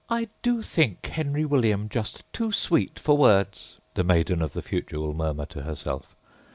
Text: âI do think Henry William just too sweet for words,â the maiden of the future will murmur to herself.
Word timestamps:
âI 0.09 0.27
do 0.41 0.63
think 0.63 1.05
Henry 1.05 1.45
William 1.45 1.87
just 1.87 2.23
too 2.33 2.51
sweet 2.51 2.97
for 2.97 3.15
words,â 3.19 3.79
the 3.93 4.03
maiden 4.03 4.41
of 4.41 4.53
the 4.53 4.61
future 4.63 4.99
will 4.99 5.13
murmur 5.13 5.45
to 5.45 5.61
herself. 5.61 6.15